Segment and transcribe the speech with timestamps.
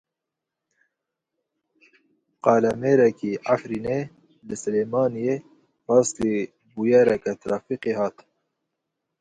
[2.43, 3.99] Kalemêrekî Efrînê
[4.47, 5.35] li Silêmaniyê
[5.89, 6.33] rastî
[6.73, 8.15] bûyereke trafîkê hat.